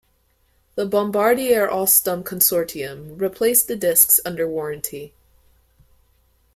[0.73, 5.13] The Bombardier-Alstom consortium replaced the discs under warranty.